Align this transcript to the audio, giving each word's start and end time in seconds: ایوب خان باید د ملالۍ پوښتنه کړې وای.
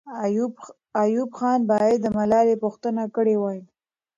ایوب 1.05 1.29
خان 1.37 1.59
باید 1.71 1.97
د 2.01 2.07
ملالۍ 2.17 2.55
پوښتنه 2.63 3.03
کړې 3.15 3.35
وای. 3.39 3.59